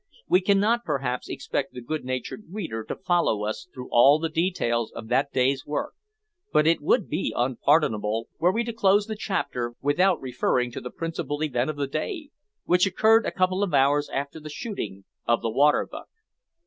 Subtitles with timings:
[0.27, 4.91] We cannot perhaps, expect the good natured reader to follow us through all the details
[4.93, 5.93] of that day's work;
[6.51, 10.89] but it would be unpardonable were we to close the chapter without referring to the
[10.89, 12.31] principal event of the day,
[12.63, 16.07] which occurred a couple of hours after the shooting of the water buck.